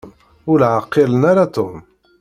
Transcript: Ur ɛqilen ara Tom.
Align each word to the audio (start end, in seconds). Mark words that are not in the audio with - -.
Ur 0.51 0.59
ɛqilen 0.77 1.23
ara 1.31 1.45
Tom. 1.55 1.75